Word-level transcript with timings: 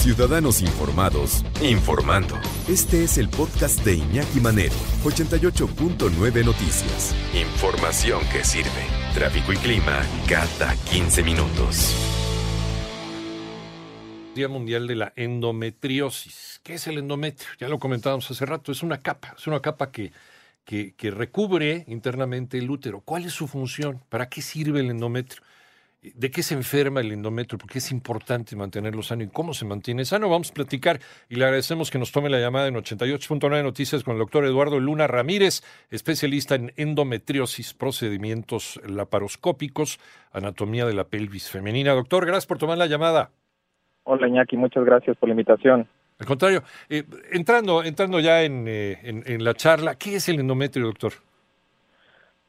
Ciudadanos 0.00 0.62
Informados, 0.62 1.44
informando. 1.60 2.34
Este 2.66 3.04
es 3.04 3.18
el 3.18 3.28
podcast 3.28 3.84
de 3.84 3.96
Iñaki 3.96 4.40
Manero, 4.40 4.72
88.9 5.04 6.42
Noticias. 6.42 7.14
Información 7.34 8.22
que 8.32 8.42
sirve. 8.42 8.70
Tráfico 9.12 9.52
y 9.52 9.56
clima 9.58 10.00
cada 10.26 10.74
15 10.90 11.22
minutos. 11.22 11.94
Día 14.34 14.48
Mundial 14.48 14.86
de 14.86 14.96
la 14.96 15.12
Endometriosis. 15.16 16.62
¿Qué 16.62 16.74
es 16.74 16.86
el 16.86 16.96
endometrio? 16.96 17.50
Ya 17.58 17.68
lo 17.68 17.78
comentábamos 17.78 18.30
hace 18.30 18.46
rato. 18.46 18.72
Es 18.72 18.82
una 18.82 19.02
capa, 19.02 19.34
es 19.36 19.46
una 19.46 19.60
capa 19.60 19.90
que, 19.90 20.12
que, 20.64 20.94
que 20.94 21.10
recubre 21.10 21.84
internamente 21.88 22.56
el 22.56 22.70
útero. 22.70 23.02
¿Cuál 23.02 23.26
es 23.26 23.34
su 23.34 23.46
función? 23.46 24.02
¿Para 24.08 24.30
qué 24.30 24.40
sirve 24.40 24.80
el 24.80 24.90
endometrio? 24.90 25.42
¿De 26.02 26.30
qué 26.30 26.42
se 26.42 26.54
enferma 26.54 27.00
el 27.00 27.12
endometrio? 27.12 27.58
¿Por 27.58 27.68
qué 27.68 27.76
es 27.76 27.92
importante 27.92 28.56
mantenerlo 28.56 29.02
sano 29.02 29.22
y 29.22 29.28
cómo 29.28 29.52
se 29.52 29.66
mantiene 29.66 30.06
sano? 30.06 30.30
Vamos 30.30 30.50
a 30.50 30.54
platicar 30.54 30.98
y 31.28 31.34
le 31.34 31.44
agradecemos 31.44 31.90
que 31.90 31.98
nos 31.98 32.10
tome 32.10 32.30
la 32.30 32.40
llamada 32.40 32.68
en 32.68 32.74
88.9 32.74 33.62
Noticias 33.62 34.02
con 34.02 34.14
el 34.14 34.18
doctor 34.20 34.46
Eduardo 34.46 34.80
Luna 34.80 35.06
Ramírez, 35.06 35.62
especialista 35.90 36.54
en 36.54 36.72
endometriosis, 36.76 37.74
procedimientos 37.74 38.80
laparoscópicos, 38.88 40.00
anatomía 40.32 40.86
de 40.86 40.94
la 40.94 41.04
pelvis 41.04 41.50
femenina. 41.50 41.92
Doctor, 41.92 42.24
gracias 42.24 42.46
por 42.46 42.56
tomar 42.56 42.78
la 42.78 42.86
llamada. 42.86 43.32
Hola 44.04 44.26
Iñaki, 44.26 44.56
muchas 44.56 44.86
gracias 44.86 45.18
por 45.18 45.28
la 45.28 45.34
invitación. 45.34 45.86
Al 46.18 46.26
contrario, 46.26 46.62
eh, 46.88 47.04
entrando, 47.30 47.84
entrando 47.84 48.20
ya 48.20 48.42
en, 48.42 48.64
eh, 48.66 48.98
en, 49.02 49.22
en 49.26 49.44
la 49.44 49.52
charla, 49.52 49.96
¿qué 49.96 50.16
es 50.16 50.30
el 50.30 50.40
endometrio, 50.40 50.86
doctor? 50.86 51.12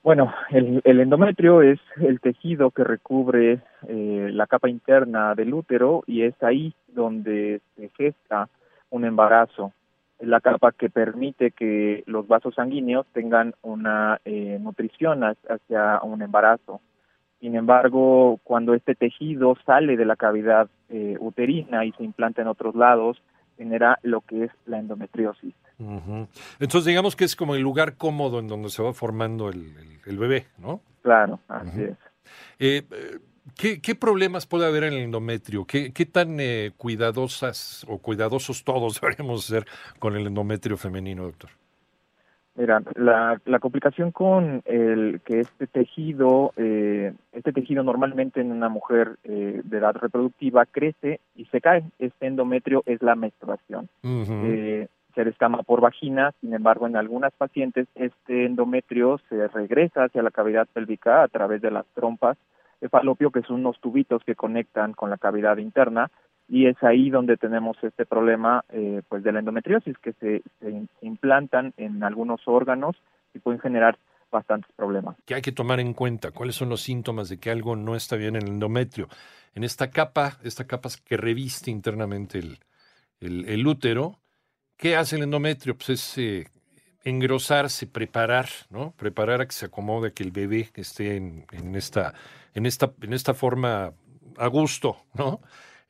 Bueno, 0.04 0.34
el, 0.50 0.82
endometrio 0.84 1.62
es 1.62 1.80
el 1.98 2.20
tejido 2.20 2.72
que 2.72 2.84
recubre 2.84 3.60
eh, 3.88 4.30
la 4.34 4.48
capa 4.48 4.68
interna 4.68 5.36
del 5.36 5.54
útero 5.54 6.04
y 6.08 6.24
es 6.24 6.34
ahí 6.42 6.74
donde 6.88 7.62
se 7.76 7.90
gesta 7.90 8.50
un 8.90 9.06
embarazo. 9.06 9.74
Es 10.18 10.28
la 10.28 10.42
capa 10.42 10.72
que 10.72 10.90
permite 10.90 11.52
que 11.52 12.04
los 12.08 12.28
vasos 12.28 12.56
sanguíneos 12.56 13.06
tengan 13.14 13.54
una 13.62 14.20
eh, 14.26 14.58
nutrición 14.60 15.24
hacia 15.24 16.02
un 16.02 16.24
embarazo. 16.24 16.82
Sin 17.40 17.56
embargo, 17.56 18.40
cuando 18.44 18.74
este 18.74 18.96
tejido 18.96 19.56
sale 19.68 19.98
de 19.98 20.06
la 20.06 20.16
cavidad 20.16 20.68
eh, 20.90 21.16
uterina 21.20 21.86
y 21.86 21.92
se 21.92 22.04
implanta 22.04 22.42
en 22.42 22.48
otros 22.48 22.74
lados, 22.74 23.22
genera 23.56 24.00
lo 24.02 24.22
que 24.22 24.46
es 24.46 24.52
la 24.66 24.80
endometriosis. 24.80 25.54
Entonces 26.60 26.86
digamos 26.86 27.16
que 27.16 27.26
es 27.26 27.36
como 27.36 27.56
el 27.56 27.62
lugar 27.62 27.96
cómodo 27.96 28.40
en 28.40 28.48
donde 28.48 28.70
se 28.70 28.84
va 28.84 28.94
formando 28.94 29.50
el, 29.50 29.76
el, 29.78 30.00
el 30.06 30.18
bebé, 30.18 30.48
¿no? 30.58 30.82
Claro, 31.02 31.40
así 31.48 31.84
es. 31.84 31.98
Eh, 32.60 32.84
¿qué, 33.58 33.82
¿qué, 33.82 33.96
problemas 33.96 34.46
puede 34.46 34.68
haber 34.68 34.84
en 34.84 34.94
el 34.94 35.00
endometrio? 35.00 35.66
¿Qué, 35.66 35.92
qué 35.92 36.06
tan 36.06 36.40
eh, 36.40 36.72
cuidadosas 36.78 37.86
o 37.88 37.98
cuidadosos 37.98 38.64
todos 38.64 39.00
deberíamos 39.02 39.46
ser 39.46 39.66
con 40.00 40.16
el 40.16 40.28
endometrio 40.28 40.78
femenino, 40.78 41.24
doctor? 41.24 41.50
Mira, 42.56 42.82
la, 42.96 43.40
la 43.46 43.60
complicación 43.60 44.12
con 44.12 44.62
el 44.66 45.22
que 45.24 45.40
este 45.40 45.68
tejido, 45.68 46.54
eh, 46.58 47.14
este 47.32 47.54
tejido 47.54 47.82
normalmente 47.82 48.42
en 48.42 48.52
una 48.52 48.68
mujer 48.68 49.18
eh, 49.24 49.62
de 49.64 49.78
edad 49.78 49.96
reproductiva 49.96 50.66
crece 50.66 51.22
y 51.36 51.46
se 51.46 51.62
cae. 51.62 51.84
Este 51.98 52.28
endometrio 52.28 52.84
es 52.86 53.02
la 53.02 53.16
menstruación. 53.16 53.88
Uh 54.04 54.08
-huh. 54.08 54.44
eh, 54.46 54.81
se 55.42 55.46
descama 55.46 55.64
por 55.64 55.82
vagina, 55.82 56.34
sin 56.40 56.54
embargo, 56.54 56.86
en 56.86 56.96
algunas 56.96 57.34
pacientes 57.34 57.88
este 57.96 58.46
endometrio 58.46 59.20
se 59.28 59.48
regresa 59.48 60.04
hacia 60.04 60.22
la 60.22 60.30
cavidad 60.30 60.68
pélvica 60.72 61.24
a 61.24 61.28
través 61.30 61.64
de 61.64 61.72
las 61.72 61.86
trompas 61.96 62.38
de 62.80 62.90
falopio, 62.90 63.32
que 63.32 63.42
son 63.42 63.62
unos 63.62 63.80
tubitos 63.80 64.24
que 64.24 64.36
conectan 64.36 64.94
con 64.94 65.10
la 65.10 65.18
cavidad 65.18 65.58
interna, 65.58 66.12
y 66.48 66.68
es 66.68 66.76
ahí 66.84 67.10
donde 67.10 67.38
tenemos 67.38 67.76
este 67.82 68.06
problema 68.06 68.64
eh, 68.70 69.02
pues 69.10 69.24
de 69.24 69.32
la 69.32 69.40
endometriosis 69.40 69.98
que 69.98 70.14
se, 70.14 70.44
se, 70.60 70.88
implantan 71.02 71.74
en 71.78 72.04
algunos 72.04 72.42
órganos 72.46 72.96
y 73.34 73.40
pueden 73.40 73.60
generar 73.62 73.98
bastantes 74.32 74.72
problemas. 74.76 75.16
¿Qué 75.26 75.34
hay 75.34 75.42
que 75.42 75.52
tomar 75.52 75.80
en 75.80 75.94
cuenta? 75.94 76.32
¿Cuáles 76.32 76.56
son 76.56 76.70
los 76.70 76.82
síntomas 76.82 77.30
de 77.30 77.40
que 77.40 77.50
algo 77.50 77.76
no 77.76 77.96
está 77.96 78.16
bien 78.16 78.36
en 78.36 78.44
el 78.44 78.50
endometrio? 78.50 79.08
En 79.56 79.64
esta 79.64 79.90
capa, 79.90 80.38
esta 80.44 80.68
capa 80.68 80.90
que 81.04 81.18
reviste 81.18 81.72
internamente 81.72 82.40
el, 82.40 82.60
el 83.22 83.68
útero, 83.68 84.22
¿qué 84.82 84.96
hace 84.96 85.16
el 85.16 85.24
endometrio? 85.24 85.78
Pues 85.78 85.90
es 85.92 86.18
eh, 86.18 86.48
engrosarse, 87.04 87.86
preparar, 87.86 88.50
¿no? 88.72 88.94
Preparar 88.98 89.40
a 89.40 89.46
que 89.46 89.54
se 89.54 89.68
acomode, 89.68 90.12
que 90.12 90.24
el 90.24 90.32
bebé 90.32 90.72
esté 90.74 91.18
en, 91.18 91.46
esta, 91.76 92.16
en, 92.56 92.66
esta, 92.66 92.92
en 93.00 93.14
esta 93.14 93.36
forma 93.36 93.94
a 94.38 94.48
gusto, 94.48 94.98
¿no? 95.14 95.40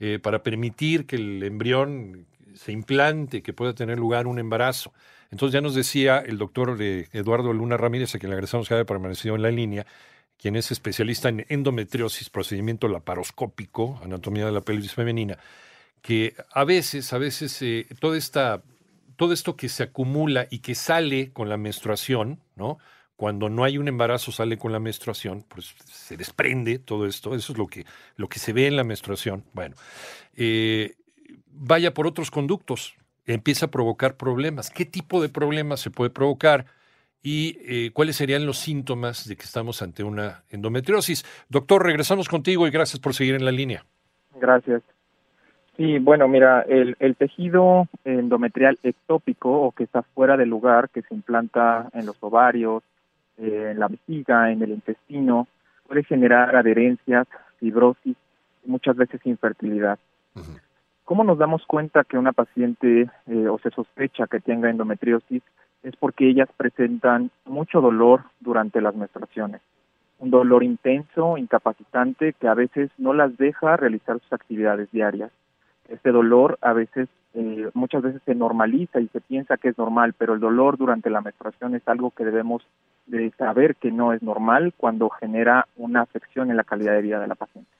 eh, 0.02 0.20
para 0.20 0.44
permitir 0.44 1.06
que 1.06 1.16
el 1.16 1.42
embrión 1.42 2.28
se 2.54 2.74
implante, 2.74 3.42
que 3.42 3.54
pueda 3.54 3.74
tener 3.74 3.98
lugar 3.98 4.28
un 4.28 4.40
embarazo. 4.40 4.94
Entonces 5.32 5.54
ya 5.54 5.62
nos 5.62 5.74
decía 5.74 6.20
el 6.20 6.38
doctor 6.38 6.78
de 6.78 7.08
Eduardo 7.14 7.54
Luna 7.54 7.78
Ramírez, 7.78 8.14
a 8.14 8.20
quien 8.20 8.32
le 8.32 8.36
agradecemos 8.36 8.68
que 8.68 8.74
haya 8.74 8.84
permanecido 8.84 9.36
en 9.36 9.42
la 9.42 9.52
línea, 9.52 9.88
quien 10.38 10.58
es 10.58 10.70
especialista 10.70 11.30
en 11.30 11.46
endometriosis, 11.48 12.30
procedimiento 12.30 12.90
laparoscópico, 12.90 14.02
anatomía 14.04 14.46
de 14.46 14.52
la 14.52 14.62
pelvis 14.62 14.94
femenina, 14.94 15.38
que 16.02 16.36
a 16.52 16.66
veces, 16.66 17.14
a 17.14 17.20
veces 17.20 17.62
eh, 17.62 17.88
toda 18.02 18.18
esta, 18.18 18.64
todo 19.22 19.34
esto 19.34 19.56
que 19.56 19.70
se 19.70 19.84
acumula 19.84 20.48
y 20.50 20.62
que 20.62 20.74
sale 20.74 21.32
con 21.32 21.48
la 21.48 21.56
menstruación, 21.56 22.40
¿no? 22.56 22.80
cuando 23.16 23.50
no 23.50 23.64
hay 23.64 23.78
un 23.78 23.88
embarazo 23.88 24.32
sale 24.32 24.58
con 24.58 24.72
la 24.72 24.80
menstruación, 24.80 25.46
pues 25.48 25.76
se 25.86 26.18
desprende 26.18 26.80
todo 26.80 27.06
esto, 27.06 27.36
eso 27.36 27.54
es 27.54 27.60
lo 27.60 27.68
que, 27.68 27.86
lo 28.16 28.28
que 28.28 28.40
se 28.40 28.52
ve 28.52 28.66
en 28.66 28.76
la 28.76 28.84
menstruación. 28.84 29.44
Bueno, 29.54 29.76
eh, 30.36 30.96
vaya 31.52 31.94
por 31.94 32.08
otros 32.08 32.32
conductos, 32.32 32.96
empieza 33.28 33.68
a 33.68 33.70
provocar 33.70 34.18
problemas. 34.18 34.72
¿Qué 34.72 34.86
tipo 34.86 35.22
de 35.22 35.30
problemas 35.30 35.82
se 35.82 35.92
puede 35.92 36.10
provocar? 36.10 36.66
¿Y 37.22 37.60
eh, 37.60 37.92
cuáles 37.94 38.16
serían 38.16 38.48
los 38.48 38.58
síntomas 38.58 39.28
de 39.28 39.36
que 39.36 39.44
estamos 39.44 39.84
ante 39.84 40.04
una 40.04 40.46
endometriosis? 40.50 41.26
Doctor, 41.48 41.86
regresamos 41.86 42.28
contigo 42.28 42.66
y 42.66 42.72
gracias 42.72 43.00
por 43.00 43.14
seguir 43.14 43.36
en 43.36 43.46
la 43.46 43.52
línea. 43.52 43.86
Gracias. 44.40 44.82
Sí, 45.78 46.00
bueno, 46.00 46.28
mira, 46.28 46.62
el, 46.62 46.96
el, 47.00 47.16
tejido 47.16 47.88
endometrial 48.04 48.78
ectópico 48.84 49.62
o 49.62 49.72
que 49.72 49.86
está 49.86 50.02
fuera 50.02 50.38
del 50.38 50.50
lugar, 50.50 50.90
que 50.90 51.02
se 51.02 51.16
implanta 51.16 51.90
en 51.94 52.06
los 52.06 52.18
ovarios, 52.22 52.84
en 53.38 53.80
la 53.80 53.88
vejiga, 53.88 54.52
en 54.52 54.62
el 54.62 54.72
intestino, 54.72 55.48
puede 55.88 56.04
generar 56.04 56.56
adherencias, 56.56 57.28
fibrosis 57.60 58.18
y 58.66 58.70
muchas 58.70 58.96
veces 58.96 59.22
infertilidad. 59.26 59.98
Uh 60.36 60.40
-huh. 60.40 60.62
¿Cómo 61.12 61.26
nos 61.26 61.38
damos 61.38 61.66
cuenta 61.66 62.06
que 62.06 62.18
una 62.18 62.32
paciente 62.32 63.10
eh, 63.28 63.48
o 63.50 63.60
se 63.60 63.70
sospecha 63.72 64.28
que 64.28 64.40
tenga 64.40 64.70
endometriosis? 64.70 65.44
Es 65.84 65.96
porque 65.98 66.30
ellas 66.30 66.48
presentan 66.56 67.32
mucho 67.46 67.82
dolor 67.82 68.22
durante 68.40 68.80
las 68.80 68.96
menstruaciones. 68.96 69.62
Un 70.20 70.30
dolor 70.30 70.64
intenso, 70.64 71.38
incapacitante, 71.38 72.32
que 72.32 72.48
a 72.48 72.54
veces 72.54 72.92
no 72.98 73.14
las 73.14 73.36
deja 73.38 73.76
realizar 73.76 74.20
sus 74.20 74.32
actividades 74.32 74.90
diarias. 74.92 75.32
Este 75.92 76.12
dolor 76.12 76.58
a 76.62 76.74
veces, 76.74 77.10
eh, 77.34 77.70
muchas 77.74 78.02
veces 78.02 78.22
se 78.26 78.36
normaliza 78.36 79.00
y 79.00 79.08
se 79.10 79.22
piensa 79.22 79.58
que 79.58 79.70
es 79.70 79.78
normal, 79.78 80.14
pero 80.18 80.34
el 80.34 80.40
dolor 80.40 80.78
durante 80.78 81.10
la 81.10 81.22
menstruación 81.22 81.76
es 81.76 81.86
algo 81.88 82.12
que 82.12 82.24
debemos 82.24 82.64
de 83.08 83.32
saber 83.38 83.76
que 83.76 83.92
no 83.92 84.14
es 84.14 84.22
normal 84.22 84.74
cuando 84.78 85.10
genera 85.10 85.68
una 85.76 86.02
afección 86.02 86.50
en 86.50 86.58
la 86.58 86.64
calidad 86.64 86.94
de 86.94 87.02
vida 87.02 87.20
de 87.20 87.28
la 87.28 87.36
paciente. 87.36 87.72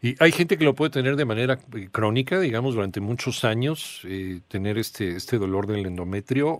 Y 0.00 0.14
hay 0.22 0.32
gente 0.32 0.56
que 0.56 0.64
lo 0.64 0.74
puede 0.74 0.90
tener 0.90 1.16
de 1.16 1.24
manera 1.24 1.58
crónica, 1.92 2.40
digamos, 2.40 2.74
durante 2.74 3.00
muchos 3.00 3.44
años, 3.44 4.02
eh, 4.04 4.40
tener 4.48 4.78
este, 4.78 5.16
este 5.16 5.38
dolor 5.38 5.66
del 5.66 5.86
endometrio, 5.86 6.58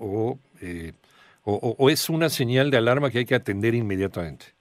eh, 0.60 0.92
o, 1.44 1.76
o, 1.78 1.88
es 1.88 2.10
una 2.10 2.28
señal 2.28 2.70
de 2.70 2.76
alarma 2.76 3.10
que 3.10 3.18
hay 3.18 3.24
que 3.24 3.34
atender 3.34 3.74
inmediatamente. 3.74 4.57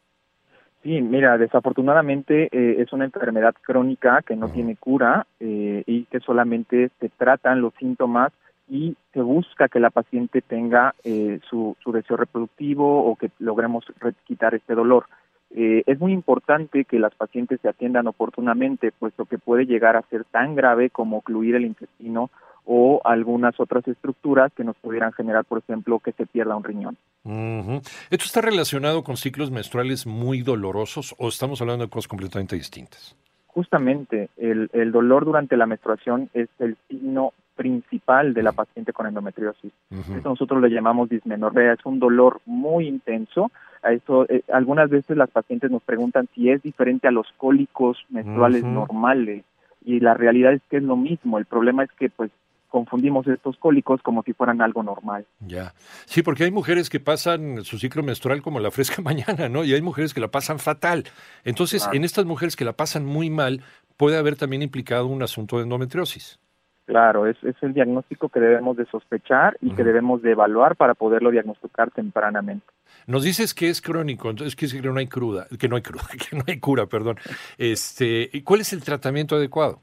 Sí, 0.88 1.02
mira, 1.02 1.38
desafortunadamente 1.38 2.48
eh, 2.50 2.82
es 2.82 2.94
una 2.94 3.04
enfermedad 3.04 3.54
crónica 3.62 4.22
que 4.26 4.38
no 4.38 4.48
tiene 4.48 4.78
cura 4.78 5.28
eh, 5.38 5.84
y 5.86 6.06
que 6.06 6.22
solamente 6.22 6.92
se 7.02 7.10
tratan 7.10 7.60
los 7.60 7.74
síntomas 7.74 8.32
y 8.70 8.96
se 9.12 9.20
busca 9.20 9.68
que 9.68 9.82
la 9.82 9.90
paciente 9.90 10.42
tenga 10.42 10.96
eh, 11.04 11.42
su, 11.50 11.76
su, 11.84 11.92
deseo 11.92 12.16
reproductivo 12.16 13.04
o 13.04 13.18
que 13.18 13.32
logremos 13.40 13.84
quitar 14.24 14.56
este 14.56 14.76
dolor. 14.76 15.08
Es 15.50 16.00
muy 16.00 16.14
importante 16.14 16.86
que 16.86 17.00
las 17.00 17.14
pacientes 17.16 17.60
se 17.62 17.68
atiendan 17.68 18.08
oportunamente, 18.08 18.94
puesto 18.98 19.26
que 19.26 19.38
puede 19.38 19.66
llegar 19.66 19.98
a 19.98 20.04
ser 20.04 20.24
tan 20.24 20.56
grave 20.56 20.90
como 20.90 21.18
ocluir 21.18 21.56
el 21.56 21.66
intestino 21.66 22.30
o 22.70 23.00
algunas 23.06 23.58
otras 23.60 23.88
estructuras 23.88 24.52
que 24.54 24.66
nos 24.66 24.76
pudieran 24.76 25.14
generar, 25.14 25.46
por 25.46 25.60
ejemplo, 25.60 26.00
que 26.00 26.12
se 26.12 26.26
pierda 26.26 26.56
un 26.56 26.66
riñón. 26.66 26.98
Uh 27.24 27.32
-huh. 27.32 27.78
¿Esto 28.10 28.26
está 28.26 28.42
relacionado 28.42 29.04
con 29.04 29.16
ciclos 29.16 29.50
menstruales 29.52 30.06
muy 30.06 30.42
dolorosos 30.42 31.16
o 31.18 31.30
estamos 31.30 31.62
hablando 31.62 31.86
de 31.86 31.90
cosas 31.90 32.10
completamente 32.10 32.58
distintas? 32.58 33.16
Justamente, 33.48 34.30
el, 34.38 34.70
el 34.74 34.92
dolor 34.92 35.24
durante 35.24 35.56
la 35.56 35.66
menstruación 35.66 36.30
es 36.34 36.50
el 36.60 36.76
signo 36.90 37.32
principal 37.56 38.34
de 38.34 38.44
la 38.44 38.52
paciente 38.52 38.92
con 38.94 39.08
endometriosis. 39.08 39.72
Uh 39.90 39.96
-huh. 39.96 40.20
Eso 40.20 40.30
nosotros 40.30 40.62
le 40.62 40.70
llamamos 40.70 41.10
dismenorrea, 41.10 41.74
es 41.74 41.86
un 41.86 42.00
dolor 42.00 42.42
muy 42.46 42.88
intenso. 42.88 43.50
A 43.82 43.94
eso, 43.94 44.26
eh, 44.30 44.44
algunas 44.52 44.90
veces 44.90 45.16
las 45.16 45.30
pacientes 45.30 45.72
nos 45.72 45.82
preguntan 45.84 46.28
si 46.36 46.50
es 46.50 46.62
diferente 46.62 47.08
a 47.08 47.12
los 47.12 47.28
cólicos 47.38 47.98
menstruales 48.10 48.64
uh 48.64 48.68
-huh. 48.68 48.74
normales 48.74 49.46
y 49.86 50.02
la 50.02 50.14
realidad 50.14 50.52
es 50.52 50.62
que 50.70 50.78
es 50.78 50.84
lo 50.84 50.98
mismo. 50.98 51.38
El 51.38 51.46
problema 51.46 51.84
es 51.84 51.92
que 51.94 52.10
pues 52.10 52.30
confundimos 52.70 53.28
estos 53.28 53.58
cólicos 53.58 54.02
como 54.02 54.24
si 54.24 54.34
fueran 54.34 54.62
algo 54.62 54.84
normal. 54.84 55.26
Ya. 55.40 55.74
Sí, 56.06 56.22
porque 56.22 56.44
hay 56.44 56.52
mujeres 56.52 56.90
que 56.90 57.00
pasan 57.00 57.64
su 57.64 57.78
ciclo 57.78 58.04
menstrual 58.04 58.42
como 58.42 58.60
la 58.60 58.72
fresca 58.72 59.02
mañana, 59.04 59.50
¿no? 59.50 59.64
Y 59.64 59.74
hay 59.74 59.82
mujeres 59.82 60.14
que 60.14 60.20
la 60.20 60.30
pasan 60.30 60.60
fatal. 60.60 61.06
Entonces, 61.44 61.88
en 61.94 62.04
estas 62.04 62.26
mujeres 62.26 62.56
que 62.56 62.66
la 62.66 62.74
pasan 62.74 63.06
muy 63.06 63.30
mal, 63.30 63.62
puede 63.98 64.18
haber 64.18 64.36
también 64.36 64.62
implicado 64.62 65.08
un 65.08 65.24
asunto 65.24 65.58
de 65.58 65.64
endometriosis. 65.64 66.40
Claro, 66.86 67.28
es, 67.28 67.36
es 67.44 67.56
el 67.62 67.74
diagnóstico 67.74 68.30
que 68.30 68.40
debemos 68.40 68.78
de 68.78 68.86
sospechar 68.86 69.58
y 69.60 69.72
que 69.72 69.84
debemos 69.84 70.22
de 70.22 70.32
evaluar 70.32 70.78
para 70.78 70.94
poderlo 70.94 71.32
diagnosticar 71.32 71.92
tempranamente. 71.92 72.66
Nos 73.08 73.24
dices 73.24 73.54
que 73.54 73.68
es 73.70 73.82
crónico, 73.82 74.30
entonces 74.30 74.56
quiere 74.56 74.72
decir 74.72 74.82
que 74.84 74.94
no 74.94 75.00
hay 75.00 75.08
cruda, 75.08 75.48
que 75.60 75.68
no 75.68 75.76
hay 75.76 75.82
cruda, 75.82 76.08
que 76.30 76.38
no 76.38 76.44
hay 76.48 76.60
cura, 76.60 76.86
perdón. 76.86 77.18
Este, 77.58 78.30
¿cuál 78.46 78.62
es 78.62 78.72
el 78.72 78.84
tratamiento 78.84 79.36
adecuado? 79.36 79.82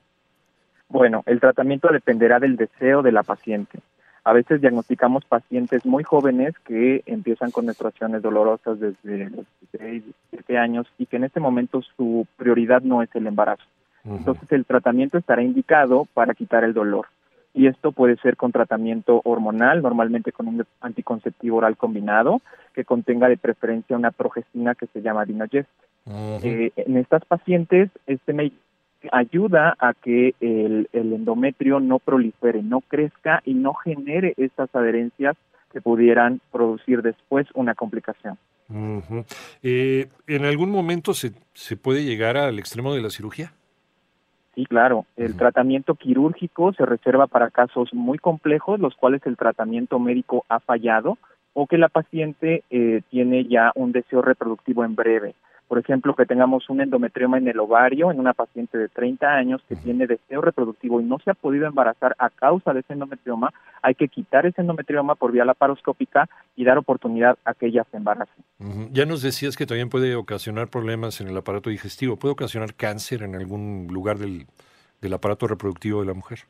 Bueno, 0.88 1.22
el 1.26 1.40
tratamiento 1.40 1.88
dependerá 1.92 2.38
del 2.38 2.56
deseo 2.56 3.02
de 3.02 3.12
la 3.12 3.22
paciente. 3.22 3.80
A 4.24 4.32
veces 4.32 4.62
diagnosticamos 4.62 5.24
pacientes 5.26 5.84
muy 5.84 6.02
jóvenes 6.02 6.54
que 6.60 7.02
empiezan 7.04 7.50
con 7.50 7.66
menstruaciones 7.66 8.22
dolorosas 8.22 8.80
desde 8.80 9.28
los 9.28 9.46
16, 9.72 10.04
17 10.30 10.58
años 10.58 10.86
y 10.96 11.06
que 11.06 11.16
en 11.16 11.24
este 11.24 11.40
momento 11.40 11.82
su 11.82 12.26
prioridad 12.36 12.80
no 12.80 13.02
es 13.02 13.14
el 13.14 13.26
embarazo. 13.26 13.64
Entonces 14.04 14.50
el 14.52 14.66
tratamiento 14.66 15.18
estará 15.18 15.42
indicado 15.42 16.06
para 16.12 16.34
quitar 16.34 16.64
el 16.64 16.74
dolor. 16.74 17.06
Y 17.54 17.68
esto 17.68 17.92
puede 17.92 18.16
ser 18.16 18.36
con 18.36 18.50
tratamiento 18.50 19.20
hormonal, 19.24 19.80
normalmente 19.80 20.32
con 20.32 20.48
un 20.48 20.66
anticonceptivo 20.80 21.58
oral 21.58 21.76
combinado, 21.76 22.40
que 22.74 22.84
contenga 22.84 23.28
de 23.28 23.36
preferencia 23.36 23.96
una 23.96 24.10
progestina 24.10 24.74
que 24.74 24.86
se 24.86 25.02
llama 25.02 25.24
Dinogest. 25.24 25.68
Eh, 26.42 26.72
en 26.76 26.96
estas 26.96 27.24
pacientes, 27.24 27.90
este 28.06 28.32
ayuda 29.12 29.76
a 29.78 29.94
que 29.94 30.34
el, 30.40 30.88
endometrio 30.92 31.80
no 31.80 31.98
prolifere, 31.98 32.62
no 32.62 32.80
crezca 32.80 33.42
y 33.44 33.54
no 33.54 33.74
genere 33.74 34.34
estas 34.36 34.74
adherencias 34.74 35.36
que 35.72 35.80
pudieran 35.80 36.40
producir 36.52 37.02
después 37.02 37.46
una 37.54 37.74
complicación. 37.74 38.38
Eh, 39.62 40.08
¿En 40.26 40.44
algún 40.44 40.70
momento 40.70 41.14
se, 41.14 41.32
se 41.52 41.76
puede 41.76 42.04
llegar 42.04 42.36
al 42.36 42.58
extremo 42.58 42.94
de 42.94 43.02
la 43.02 43.10
cirugía? 43.10 43.52
Sí, 44.54 44.66
claro. 44.66 45.04
El 45.16 45.36
tratamiento 45.36 45.96
quirúrgico 45.96 46.72
se 46.74 46.86
reserva 46.86 47.26
para 47.26 47.50
casos 47.50 47.92
muy 47.92 48.18
complejos, 48.18 48.78
los 48.78 48.94
cuales 48.94 49.20
el 49.26 49.36
tratamiento 49.36 49.98
médico 49.98 50.44
ha 50.48 50.60
fallado 50.60 51.18
o 51.54 51.66
que 51.66 51.78
la 51.78 51.88
paciente 51.88 52.62
eh, 52.70 53.02
tiene 53.10 53.46
ya 53.46 53.72
un 53.74 53.92
deseo 53.92 54.22
reproductivo 54.22 54.84
en 54.84 54.94
breve. 54.94 55.34
Por 55.68 55.78
ejemplo, 55.78 56.14
que 56.14 56.26
tengamos 56.26 56.68
un 56.68 56.80
endometrioma 56.80 57.38
en 57.38 57.48
el 57.48 57.58
ovario 57.58 58.10
en 58.10 58.20
una 58.20 58.34
paciente 58.34 58.76
de 58.76 58.88
30 58.88 59.26
años 59.26 59.62
que 59.68 59.76
tiene 59.76 60.06
deseo 60.06 60.40
reproductivo 60.40 61.00
y 61.00 61.04
no 61.04 61.18
se 61.18 61.30
ha 61.30 61.34
podido 61.34 61.66
embarazar 61.66 62.14
a 62.18 62.28
causa 62.30 62.72
de 62.72 62.80
ese 62.80 62.92
endometrioma, 62.92 63.52
hay 63.82 63.94
que 63.94 64.08
quitar 64.08 64.46
ese 64.46 64.60
endometrioma 64.60 65.14
por 65.14 65.32
vía 65.32 65.44
laparoscópica 65.44 66.28
y 66.54 66.64
dar 66.64 66.78
oportunidad 66.78 67.38
a 67.44 67.54
que 67.54 67.66
ella 67.66 67.84
se 67.90 67.96
embarace. 67.96 68.32
Ya 68.92 69.06
nos 69.06 69.22
decías 69.22 69.56
que 69.56 69.66
también 69.66 69.88
puede 69.88 70.14
ocasionar 70.16 70.68
problemas 70.68 71.20
en 71.20 71.28
el 71.28 71.36
aparato 71.36 71.70
digestivo, 71.70 72.16
puede 72.16 72.32
ocasionar 72.32 72.74
cáncer 72.74 73.22
en 73.22 73.34
algún 73.34 73.88
lugar 73.90 74.18
del, 74.18 74.46
del 75.00 75.12
aparato 75.12 75.46
reproductivo 75.46 76.00
de 76.00 76.06
la 76.06 76.14
mujer. 76.14 76.40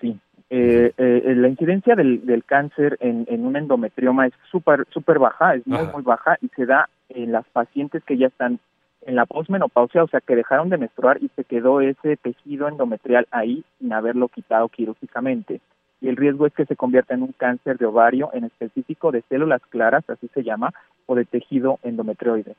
Sí, 0.00 0.18
eh, 0.48 0.92
eh, 0.96 1.34
la 1.36 1.48
incidencia 1.48 1.94
del, 1.94 2.26
del 2.26 2.44
cáncer 2.44 2.96
en, 3.00 3.24
en, 3.28 3.46
un 3.46 3.56
endometrioma 3.56 4.26
es 4.26 4.32
súper 4.50 4.84
super 4.90 5.20
baja, 5.20 5.54
es 5.54 5.64
muy, 5.66 5.86
muy 5.92 6.02
baja 6.02 6.36
y 6.40 6.48
se 6.48 6.66
da 6.66 6.88
en 7.10 7.32
las 7.32 7.46
pacientes 7.48 8.02
que 8.04 8.16
ya 8.16 8.28
están 8.28 8.58
en 9.02 9.16
la 9.16 9.26
posmenopausia, 9.26 10.04
o 10.04 10.08
sea, 10.08 10.20
que 10.20 10.36
dejaron 10.36 10.68
de 10.68 10.78
menstruar 10.78 11.22
y 11.22 11.30
se 11.34 11.44
quedó 11.44 11.80
ese 11.80 12.16
tejido 12.16 12.68
endometrial 12.68 13.26
ahí 13.30 13.64
sin 13.78 13.92
haberlo 13.92 14.28
quitado 14.28 14.68
quirúrgicamente. 14.68 15.60
Y 16.02 16.08
el 16.08 16.16
riesgo 16.16 16.46
es 16.46 16.54
que 16.54 16.64
se 16.64 16.76
convierta 16.76 17.14
en 17.14 17.22
un 17.22 17.32
cáncer 17.32 17.76
de 17.76 17.86
ovario, 17.86 18.30
en 18.32 18.44
específico 18.44 19.10
de 19.12 19.22
células 19.28 19.60
claras, 19.68 20.08
así 20.08 20.28
se 20.32 20.42
llama, 20.42 20.72
o 21.06 21.14
de 21.14 21.26
tejido 21.26 21.78
endometrioide. 21.82 22.56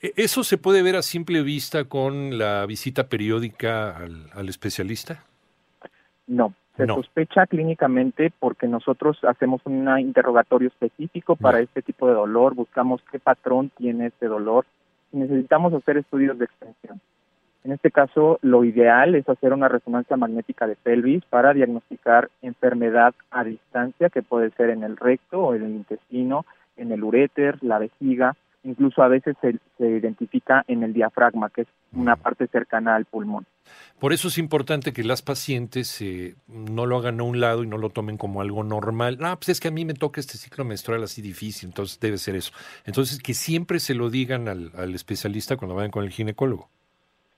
E, 0.00 0.12
¿Eso 0.16 0.42
se 0.42 0.58
puede 0.58 0.82
ver 0.82 0.96
a 0.96 1.02
simple 1.02 1.42
vista 1.42 1.84
con 1.84 2.38
la 2.38 2.66
visita 2.66 3.08
periódica 3.08 3.96
al, 3.96 4.30
al 4.34 4.48
especialista? 4.48 5.24
No, 6.26 6.54
se 6.86 6.94
sospecha 6.94 7.46
clínicamente 7.46 8.32
porque 8.38 8.66
nosotros 8.66 9.18
hacemos 9.24 9.60
un 9.64 9.88
interrogatorio 9.98 10.68
específico 10.68 11.36
para 11.36 11.60
este 11.60 11.82
tipo 11.82 12.08
de 12.08 12.14
dolor, 12.14 12.54
buscamos 12.54 13.00
qué 13.10 13.18
patrón 13.18 13.70
tiene 13.76 14.06
este 14.06 14.26
dolor 14.26 14.66
y 15.12 15.18
necesitamos 15.18 15.72
hacer 15.74 15.98
estudios 15.98 16.38
de 16.38 16.44
extensión. 16.46 17.00
En 17.62 17.72
este 17.72 17.90
caso, 17.90 18.38
lo 18.40 18.64
ideal 18.64 19.14
es 19.14 19.28
hacer 19.28 19.52
una 19.52 19.68
resonancia 19.68 20.16
magnética 20.16 20.66
de 20.66 20.76
pelvis 20.76 21.22
para 21.26 21.52
diagnosticar 21.52 22.30
enfermedad 22.40 23.14
a 23.30 23.44
distancia, 23.44 24.08
que 24.08 24.22
puede 24.22 24.50
ser 24.52 24.70
en 24.70 24.82
el 24.82 24.96
recto 24.96 25.40
o 25.40 25.54
en 25.54 25.64
el 25.64 25.70
intestino, 25.72 26.46
en 26.78 26.90
el 26.90 27.04
uréter, 27.04 27.62
la 27.62 27.78
vejiga, 27.78 28.34
incluso 28.64 29.02
a 29.02 29.08
veces 29.08 29.36
se, 29.40 29.58
identifica 29.78 30.64
en 30.68 30.82
el 30.82 30.94
diafragma, 30.94 31.50
que 31.50 31.62
es 31.62 31.68
una 31.92 32.16
parte 32.16 32.46
cercana 32.46 32.96
al 32.96 33.04
pulmón. 33.04 33.44
Por 34.00 34.14
eso 34.14 34.28
es 34.28 34.38
importante 34.38 34.92
que 34.94 35.04
las 35.04 35.20
pacientes 35.20 36.00
eh, 36.00 36.34
no 36.48 36.86
lo 36.86 36.96
hagan 36.96 37.20
a 37.20 37.22
un 37.22 37.38
lado 37.38 37.62
y 37.62 37.66
no 37.66 37.76
lo 37.76 37.90
tomen 37.90 38.16
como 38.16 38.40
algo 38.40 38.64
normal. 38.64 39.18
No, 39.20 39.36
pues 39.36 39.50
es 39.50 39.60
que 39.60 39.68
a 39.68 39.70
mí 39.70 39.84
me 39.84 39.92
toca 39.92 40.20
este 40.20 40.38
ciclo 40.38 40.64
menstrual 40.64 41.02
así 41.02 41.20
difícil, 41.20 41.68
entonces 41.68 42.00
debe 42.00 42.16
ser 42.16 42.34
eso. 42.34 42.52
Entonces, 42.86 43.22
que 43.22 43.34
siempre 43.34 43.78
se 43.78 43.94
lo 43.94 44.08
digan 44.08 44.48
al, 44.48 44.70
al 44.74 44.94
especialista 44.94 45.58
cuando 45.58 45.74
vayan 45.74 45.90
con 45.90 46.04
el 46.04 46.10
ginecólogo. 46.10 46.68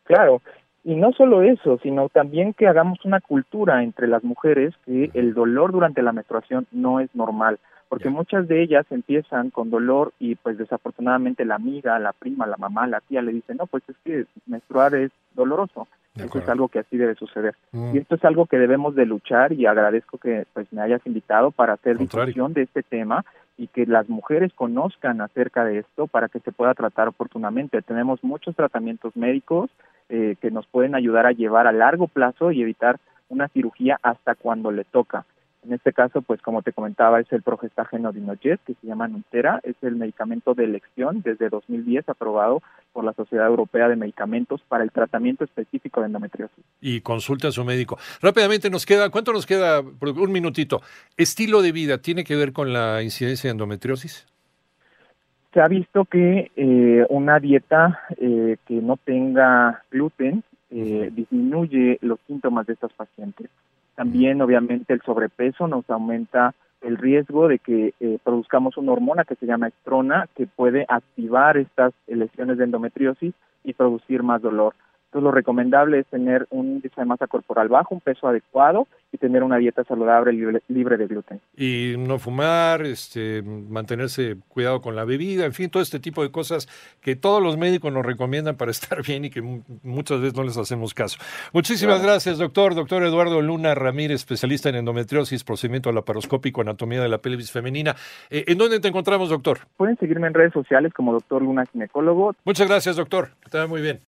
Claro, 0.05 0.41
y 0.85 0.95
no 0.95 1.13
solo 1.13 1.43
eso, 1.43 1.81
sino 1.83 2.09
también 2.09 2.55
que 2.55 2.69
hagamos 2.69 3.05
una 3.05 3.21
cultura 3.21 3.83
entre 3.83 4.07
las 4.07 4.23
mujeres 4.23 4.73
que 4.87 5.11
el 5.15 5.35
dolor 5.35 5.73
durante 5.73 6.01
la 6.01 6.13
menstruación 6.13 6.67
no 6.71 7.01
es 7.01 7.13
normal 7.15 7.59
porque 7.93 8.09
muchas 8.09 8.49
de 8.49 8.63
ellas 8.63 8.87
empiezan 8.89 9.51
con 9.51 9.69
dolor 9.69 10.15
y 10.19 10.35
pues 10.37 10.57
desafortunadamente 10.57 11.45
la 11.45 11.57
amiga, 11.57 11.99
la 11.99 12.15
prima, 12.15 12.47
la 12.47 12.57
mamá, 12.57 12.87
la 12.87 13.03
tía 13.03 13.21
le 13.21 13.33
dicen, 13.33 13.59
no, 13.59 13.67
pues 13.67 13.83
es 13.87 13.97
que 14.03 14.25
menstruar 14.47 14.95
es 14.95 15.11
doloroso. 15.35 15.87
Eso 16.15 16.39
es 16.39 16.49
algo 16.49 16.69
que 16.69 16.81
así 16.81 16.97
debe 16.97 17.15
suceder. 17.15 17.55
Mm. 17.73 17.95
Y 17.97 17.99
esto 17.99 18.17
es 18.17 18.25
algo 18.25 18.47
que 18.47 18.59
debemos 18.59 18.95
de 18.95 19.07
luchar 19.07 19.53
y 19.53 19.67
agradezco 19.67 20.19
que 20.19 20.45
pues 20.53 20.71
me 20.73 20.83
hayas 20.83 21.01
invitado 21.07 21.51
para 21.51 21.75
hacer 21.75 21.97
discusión 21.97 22.53
de 22.53 22.63
este 22.63 22.83
tema 22.83 23.25
y 23.57 23.69
que 23.69 23.87
las 23.87 24.09
mujeres 24.09 24.53
conozcan 24.55 25.21
acerca 25.21 25.65
de 25.65 25.79
esto 25.79 26.07
para 26.07 26.29
que 26.29 26.41
se 26.41 26.53
pueda 26.53 26.75
tratar 26.75 27.09
oportunamente. 27.09 27.81
Tenemos 27.83 28.23
muchos 28.23 28.55
tratamientos 28.57 29.17
médicos 29.17 29.71
eh, 30.09 30.37
que 30.41 30.51
nos 30.51 30.67
pueden 30.67 30.95
ayudar 30.95 31.27
a 31.27 31.33
llevar 31.33 31.67
a 31.67 31.73
largo 31.73 32.09
plazo 32.09 32.53
y 32.53 32.61
evitar 32.61 32.99
una 33.29 33.49
cirugía 33.49 33.99
hasta 34.03 34.35
cuando 34.35 34.71
le 34.71 34.85
toca. 34.85 35.25
En 35.65 35.73
este 35.73 35.93
caso, 35.93 36.23
pues 36.23 36.43
como 36.43 36.63
te 36.63 36.73
comentaba, 36.73 37.21
es 37.21 37.33
el 37.33 37.43
progestágeno 37.43 38.11
Dinojet, 38.11 38.61
que 38.67 38.75
se 38.75 38.87
llama 38.87 39.07
Nutera, 39.07 39.61
es 39.63 39.77
el 39.83 39.95
medicamento 39.95 40.55
de 40.55 40.65
elección 40.65 41.23
desde 41.23 41.49
2010 41.49 42.09
aprobado 42.09 42.63
por 42.93 43.05
la 43.05 43.13
Sociedad 43.13 43.47
Europea 43.47 43.89
de 43.89 43.95
Medicamentos 43.95 44.61
para 44.67 44.83
el 44.83 44.91
tratamiento 44.91 45.45
específico 45.45 46.01
de 46.01 46.07
endometriosis. 46.07 46.65
Y 46.81 47.01
consulta 47.01 47.49
a 47.49 47.53
su 47.53 47.65
médico. 47.65 47.97
Rápidamente 48.21 48.71
nos 48.71 48.85
queda, 48.85 49.11
¿cuánto 49.11 49.33
nos 49.33 49.47
queda? 49.47 49.81
Un 49.81 50.33
minutito. 50.33 50.83
¿Estilo 51.17 51.63
de 51.63 51.71
vida 51.71 51.99
tiene 51.99 52.25
que 52.25 52.35
ver 52.35 52.53
con 52.53 52.73
la 52.73 53.03
incidencia 53.03 53.49
de 53.49 53.53
endometriosis? 53.53 54.27
Se 55.55 55.61
ha 55.61 55.69
visto 55.69 56.07
que 56.07 56.51
eh, 56.57 57.07
una 57.09 57.39
dieta 57.39 58.01
eh, 58.17 58.57
que 58.67 58.75
no 58.75 58.97
tenga 58.97 59.85
gluten 59.91 60.43
eh, 60.71 61.11
disminuye 61.13 61.99
los 62.01 62.19
síntomas 62.27 62.67
de 62.67 62.73
estas 62.73 62.93
pacientes. 62.95 63.51
También, 63.95 64.41
obviamente, 64.41 64.93
el 64.93 65.03
sobrepeso 65.03 65.69
nos 65.69 65.89
aumenta 65.91 66.55
el 66.81 66.97
riesgo 66.97 67.49
de 67.49 67.59
que 67.59 67.95
eh, 68.01 68.19
produzcamos 68.23 68.77
una 68.77 68.93
hormona 68.93 69.25
que 69.25 69.37
se 69.37 69.47
llama 69.47 69.69
estrona, 69.69 70.29
que 70.35 70.47
puede 70.47 70.85
activar 70.89 71.57
estas 71.57 71.93
lesiones 72.07 72.59
de 72.59 72.65
endometriosis 72.65 73.35
y 73.65 73.73
producir 73.75 74.23
más 74.23 74.43
dolor. 74.43 74.75
Entonces, 75.13 75.25
lo 75.25 75.31
recomendable 75.31 75.99
es 75.99 76.07
tener 76.07 76.47
un 76.49 76.69
índice 76.69 76.99
de 76.99 77.05
masa 77.05 77.27
corporal 77.27 77.69
bajo, 77.69 77.95
un 77.95 78.01
peso 78.01 78.29
adecuado 78.29 78.89
y 79.13 79.19
tener 79.19 79.43
una 79.43 79.59
dieta 79.59 79.85
saludable 79.85 80.33
libre, 80.33 80.97
de 80.97 81.07
gluten. 81.07 81.39
Y 81.55 81.97
no 81.99 82.19
fumar, 82.19 82.81
este, 82.81 83.43
mantenerse 83.43 84.39
cuidado 84.49 84.81
con 84.81 84.97
la 84.97 85.05
bebida, 85.05 85.45
en 85.45 85.53
fin, 85.53 85.69
todo 85.69 85.83
este 85.83 86.01
tipo 86.01 86.23
de 86.23 86.31
cosas 86.31 86.67
que 87.03 87.15
todos 87.15 87.43
los 87.43 87.59
médicos 87.59 87.93
nos 87.93 88.07
recomiendan 88.07 88.57
para 88.57 88.71
estar 88.71 89.03
bien 89.03 89.27
y 89.27 89.31
que 89.31 89.43
muchas 89.83 90.23
veces 90.23 90.35
no 90.35 90.45
les 90.45 90.57
hacemos 90.57 90.95
caso. 90.95 91.19
Muchísimas 91.53 92.03
gracias, 92.03 92.39
doctor. 92.39 92.75
Doctor 92.75 93.03
Eduardo 93.03 93.43
Luna 93.43 93.75
Ramírez, 93.75 94.15
especialista 94.15 94.71
en 94.71 94.77
endometriosis, 94.77 95.45
procedimiento 95.45 95.93
laparoscópico, 95.93 96.63
anatomía 96.63 97.03
de 97.03 97.11
la 97.11 97.19
pelvis 97.19 97.53
femenina. 97.53 97.95
Eh, 98.31 98.45
¿En 98.47 98.57
dónde 98.57 98.81
te 98.81 98.89
encontramos, 98.89 99.29
doctor? 99.29 99.59
Pueden 99.77 99.99
seguirme 99.99 100.29
en 100.29 100.33
redes 100.33 100.55
sociales 100.55 100.95
como 100.95 101.13
doctor 101.13 101.43
Luna 101.43 101.67
Ginecólogo. 101.67 102.35
Muchas 102.47 102.67
gracias, 102.67 102.97
doctor. 102.97 103.29
Te 103.51 103.67
muy 103.67 103.83
bien. 103.83 104.01